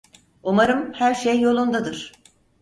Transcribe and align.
Umarım 0.43 0.93
her 0.93 1.13
şey 1.13 1.39
yolundadır. 1.39 2.11